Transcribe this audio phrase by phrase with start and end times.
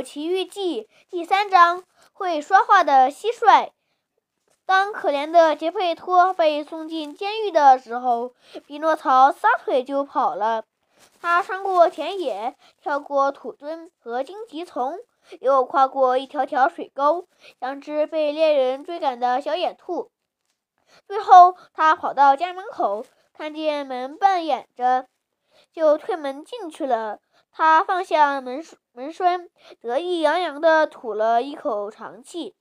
[0.00, 3.70] 奇遇记第三章：会说话的蟋蟀。
[4.64, 8.32] 当可怜的杰佩托被送进监狱的时候，
[8.66, 10.64] 匹诺曹撒腿就跑了。
[11.20, 14.98] 他穿过田野，跳过土墩和荆棘丛，
[15.40, 17.26] 又跨过一条条水沟，
[17.60, 20.10] 像只被猎人追赶的小野兔。
[21.06, 23.04] 最后，他跑到家门口，
[23.34, 25.06] 看见门半掩着，
[25.72, 27.18] 就推门进去了。
[27.50, 28.62] 他放下门
[28.92, 29.48] 门栓，
[29.80, 32.54] 得意洋洋地吐了一口长气。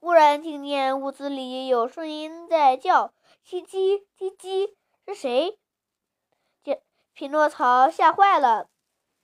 [0.00, 3.12] 忽然听见屋子里有声音在叫
[3.46, 4.74] ：“叽叽叽叽，
[5.06, 5.58] 是谁？”
[6.62, 6.82] 这
[7.14, 8.68] 匹诺曹吓坏了：“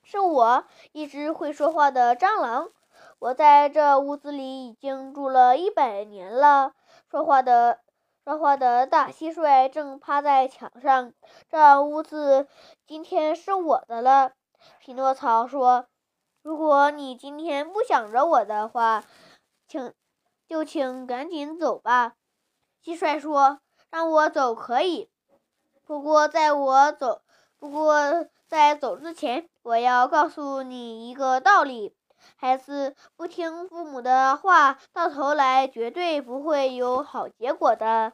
[0.03, 2.71] 是我，一只会说话的蟑螂。
[3.19, 6.73] 我在这屋子里已经住了一百年了。”
[7.11, 7.81] 说话的。
[8.25, 11.13] 说话的大蟋蟀正趴在墙上。
[11.51, 12.49] 这屋子
[12.87, 14.33] 今天是我的了，
[14.79, 15.89] 匹诺曹说
[16.45, 19.03] ：“如果你今天不想着我的话，
[19.67, 19.95] 请
[20.47, 22.17] 就请赶紧走吧。”
[22.85, 23.61] 蟋蟀说
[23.91, 25.09] ：“让我走可以，
[25.87, 27.23] 不过在我走，
[27.59, 31.97] 不过在走之前，我要告诉你一个道理。”
[32.37, 38.13] 孩子不听父母的话，到头来绝对不会有好结果的。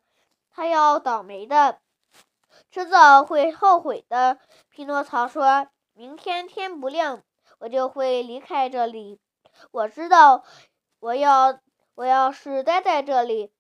[0.53, 1.81] 他要倒霉的，
[2.71, 4.39] 迟早会后悔的。
[4.69, 7.23] 匹诺曹说：“明天天不亮，
[7.61, 9.21] 我就会离开这里。
[9.71, 10.43] 我知道，
[10.99, 11.61] 我要
[11.95, 13.53] 我要是待在这里，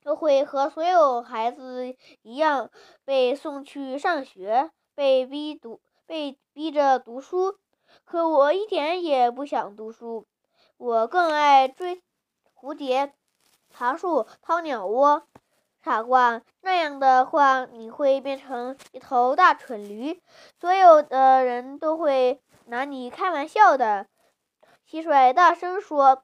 [0.00, 2.70] 就会和所有孩子一样
[3.04, 7.58] 被送去上学，被逼读，被逼着读书。”
[8.04, 10.28] 可我一点也不想读书，
[10.76, 12.00] 我更爱追
[12.54, 13.12] 蝴蝶、
[13.68, 15.26] 爬树、掏鸟窝。
[15.82, 20.22] 傻瓜，那样的话你会变成一头大蠢驴，
[20.60, 22.40] 所有的人都会
[22.70, 24.06] 拿你开玩笑的。
[24.88, 26.22] 蟋蟀大声说：“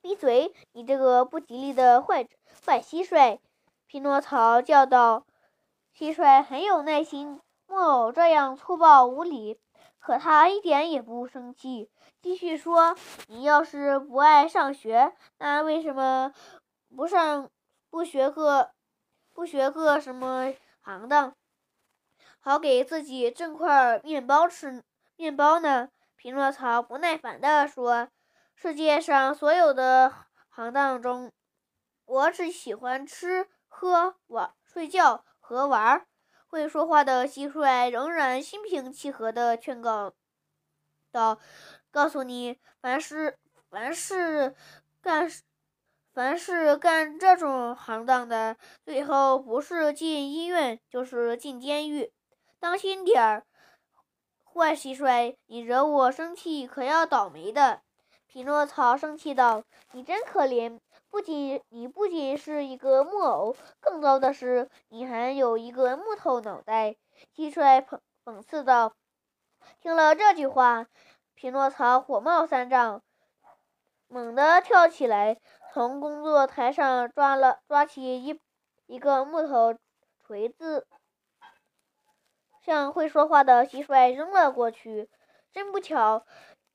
[0.00, 2.26] 闭嘴，你这个不吉利的坏
[2.64, 3.38] 坏蟋蟀！”
[3.86, 5.26] 匹诺曹叫道。
[5.94, 9.60] 蟋蟀很有耐心，木偶这样粗暴无礼。
[9.98, 11.90] 可他一点也不生气，
[12.22, 12.96] 继续说
[13.28, 16.32] ：“你要是不爱上学，那为什么
[16.96, 17.50] 不上
[17.90, 18.70] 不学个
[19.34, 21.34] 不学个什么行当，
[22.40, 24.82] 好给自己挣块面包吃
[25.16, 28.08] 面包呢？”匹诺曹不耐烦地说
[28.54, 30.12] ：“世界上所有的
[30.48, 31.32] 行当中，
[32.04, 36.06] 我只喜欢吃喝玩睡觉和玩。”
[36.48, 40.14] 会说话的蟋蟀仍然心平气和地劝告
[41.10, 41.38] 道
[41.90, 43.36] ：“告诉你，凡是
[43.68, 44.54] 凡是
[45.02, 45.28] 干
[46.14, 52.10] 凡是干这种行当的，最后不是进医院，就是进监狱。
[52.58, 53.44] 当心点儿，
[54.56, 57.82] 坏蟋蟀，你惹我生气，可要倒霉的。”
[58.26, 60.80] 匹诺曹生气道：“你真可怜。”
[61.10, 66.96] 不仅你不仅是一个木偶，更糟的是，你还有一个木头脑袋。”
[67.36, 68.94] 蟋蟀讽讽刺道。
[69.80, 70.86] 听了这句话，
[71.34, 73.02] 匹诺曹火冒三丈，
[74.08, 75.38] 猛地跳起来，
[75.72, 78.40] 从工作台上抓了抓起一
[78.86, 79.74] 一个木头
[80.26, 80.86] 锤子，
[82.66, 85.08] 向会说话的蟋蟀扔了过去。
[85.52, 86.26] 真不巧，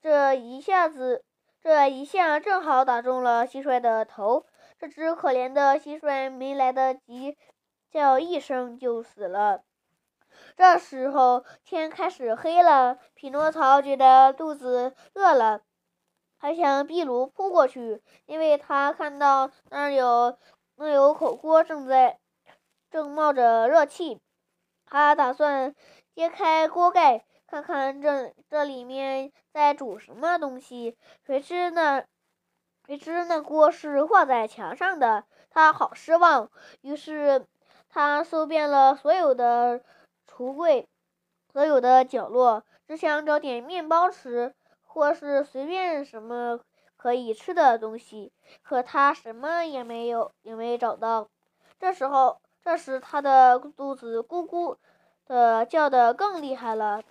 [0.02, 1.26] 这一下子。
[1.62, 4.48] 这一下正好打中了蟋蟀的头，
[4.80, 7.38] 这只可怜的蟋蟀没来得及
[7.92, 9.62] 叫一声就死了。
[10.58, 15.62] 这时候天开始黑了，匹诺曹觉得肚子饿了，
[16.40, 20.36] 还向壁炉扑过去，因为他看到那儿有
[20.78, 22.18] 那有口锅正在
[22.90, 24.20] 正冒着热气，
[24.92, 25.74] 他打算
[26.14, 27.26] 揭开锅盖。
[27.48, 30.96] 看看这这里面在煮什么东西？
[31.26, 32.06] 谁知那
[32.86, 35.26] 谁知那锅是挂在墙上的？
[35.50, 36.50] 他好失望。
[36.80, 37.46] 于是
[37.90, 39.82] 他搜遍了所有的
[40.26, 40.88] 橱柜，
[41.52, 46.62] 所有的角落，只想找点面包吃，或是随便什么
[46.96, 48.32] 可以吃的东西。
[48.62, 51.28] 可他什么也没有，也没找到。
[51.82, 54.78] 这时候，这时他的肚子咕咕
[55.26, 57.02] 的叫得更厉害了。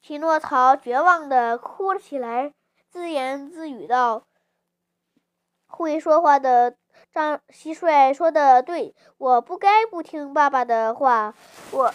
[0.00, 2.54] 匹诺曹绝望地哭了起来，
[2.88, 4.24] 自言自语道
[5.68, 6.76] ：“会说话的
[7.12, 11.34] 张蟋蟀说的对，我不该不听爸爸的话。
[11.72, 11.92] 我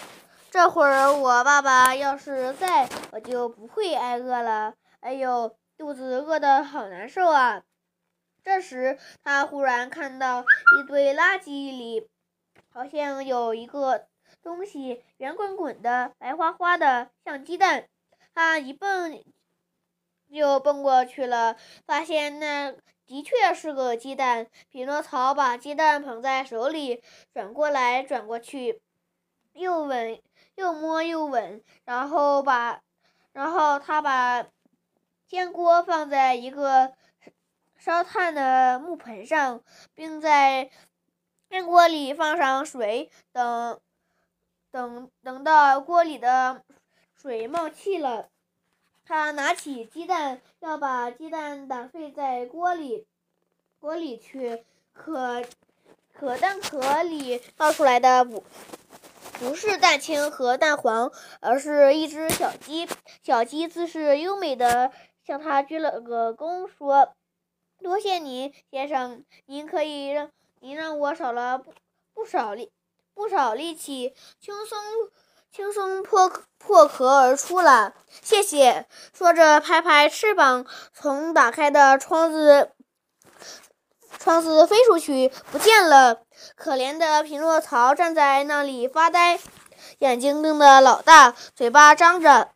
[0.52, 4.76] 这会儿我爸爸要是在，我就不会挨饿了。
[5.00, 7.64] 哎呦，肚子饿得好难受啊！”
[8.44, 12.08] 这时，他忽然看到一堆垃圾里，
[12.76, 14.06] 好像有一个
[14.44, 17.88] 东西，圆滚滚的，白花花的，像鸡蛋。
[18.34, 19.24] 他一蹦
[20.30, 21.56] 就蹦过去了，
[21.86, 22.76] 发现那
[23.06, 24.48] 的确是个鸡蛋。
[24.68, 27.02] 匹诺曹把鸡蛋捧在手里，
[27.34, 28.82] 转过来转过去，
[29.54, 30.22] 又闻
[30.56, 32.82] 又摸又闻，然后把，
[33.32, 34.48] 然后他把
[35.26, 36.94] 煎锅放在一个
[37.78, 39.64] 烧炭的木盆上，
[39.94, 40.70] 并在
[41.56, 43.80] 煎锅里放上水，等
[44.72, 46.66] 等等到锅里的
[47.16, 48.28] 水冒气了。
[49.06, 53.08] 他拿起鸡蛋，要把鸡蛋打碎在锅里，
[53.80, 54.66] 锅里去。
[54.92, 55.46] 可
[56.14, 58.44] 可蛋壳里倒出来的不
[59.40, 61.10] 不是蛋清和蛋黄，
[61.40, 62.86] 而是一只小鸡。
[63.24, 64.92] 小鸡姿势优美的
[65.26, 67.14] 向他鞠了个躬，说
[67.80, 70.30] ：“多谢您，先生，您可以让
[70.60, 71.74] 您让我少了不
[72.14, 72.72] 不少力
[73.14, 74.78] 不少力气，轻松。”
[75.56, 78.86] 轻松破破壳而出了，谢谢。
[79.14, 82.74] 说着，拍拍翅膀，从打开的窗子
[84.20, 86.20] 窗子飞出去，不见了。
[86.58, 89.40] 可怜的匹诺曹站在那里发呆，
[90.00, 92.50] 眼睛瞪得老大，嘴巴张着，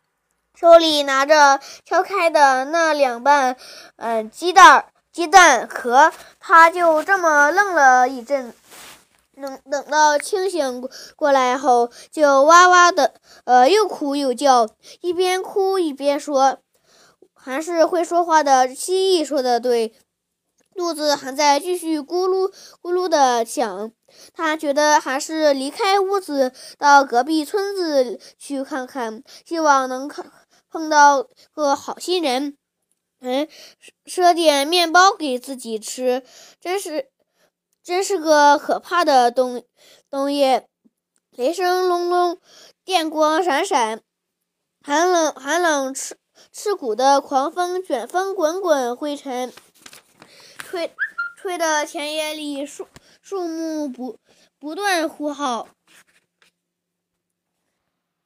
[0.54, 3.56] 手里拿着敲开的那两半
[3.96, 8.54] 嗯鸡蛋鸡蛋壳，他就这么愣了一阵。
[9.40, 10.86] 等等到清醒
[11.16, 13.14] 过来后，就哇哇的，
[13.44, 14.68] 呃，又哭又叫，
[15.00, 16.58] 一边哭一边说
[17.32, 19.94] ：“还是会说话的蜥蜴说的对，
[20.74, 22.52] 肚子还在继续咕噜
[22.82, 23.90] 咕噜的响。
[24.34, 30.30] 他觉得还是离开屋子，到隔壁村子去看看，希望能看
[30.70, 32.58] 碰到个好心人，
[33.20, 33.48] 嗯，
[34.04, 36.22] 赊点面包给自己吃。
[36.60, 37.08] 真是。”
[37.82, 39.64] 真是个可怕的冬
[40.10, 40.68] 冬夜，
[41.30, 42.38] 雷声隆隆，
[42.84, 44.02] 电光闪闪，
[44.82, 46.18] 寒冷寒冷刺
[46.52, 49.50] 刺骨的狂风卷风滚滚，灰尘
[50.58, 50.94] 吹
[51.38, 52.86] 吹的田野里树
[53.22, 54.18] 树木不
[54.58, 55.66] 不断呼号。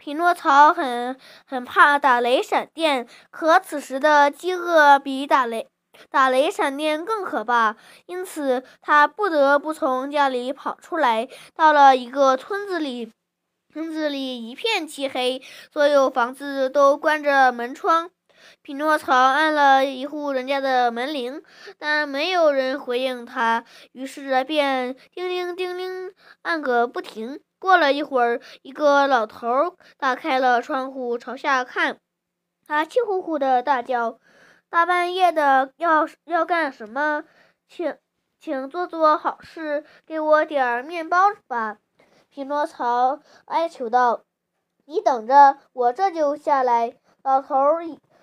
[0.04, 5.66] 匹诺曹很很怕打雷闪电，可此时的饥饿比打雷。
[6.10, 11.26] 打雷闪电更可怕，因此他不得不从家里跑出来。
[11.56, 13.12] 到了一个村子里，
[13.72, 15.40] 村子里一片漆黑，
[15.72, 18.10] 所有房子都关着门窗。
[18.60, 21.42] 匹诺曹按了一户人家的门铃，
[21.78, 26.12] 但没有人回应他，于是便叮铃叮铃
[26.44, 27.40] 按个不停。
[27.58, 31.98] 过了一会儿，一个老头打开了窗户朝下看，
[32.66, 34.18] 他气呼呼地大叫。
[34.68, 37.24] 大半夜的，要要干什么？
[37.66, 37.96] 请，
[38.38, 41.78] 请做做好事，给我点儿面包吧。”
[42.28, 44.24] 匹诺曹哀求道。
[44.84, 47.56] “你等着，我这就下来。”老头，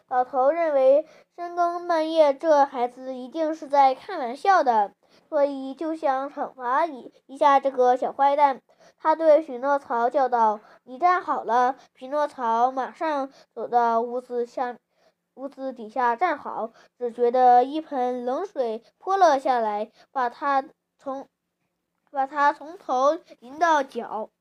[0.07, 4.93] 老头认为深更半夜这孩子一定是在开玩笑的，
[5.31, 8.61] 所以就想惩罚一一下这个小坏蛋。
[8.97, 14.77] 他对匹诺曹叫道：“你站好了。”匹诺曹马上走到屋子下。
[15.35, 20.65] 屋子底下站好，只觉得一盆冷水泼了下来，把他
[20.97, 21.29] 从
[22.11, 24.31] 把他从头淋到脚。